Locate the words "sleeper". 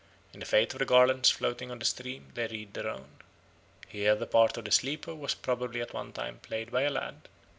4.71-5.13